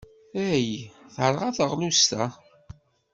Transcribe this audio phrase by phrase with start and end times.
[0.49, 0.67] Ay,
[1.15, 2.23] terɣa teɣlust-a!